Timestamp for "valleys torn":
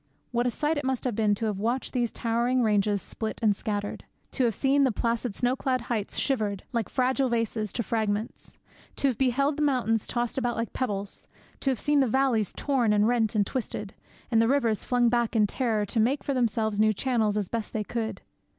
12.07-12.93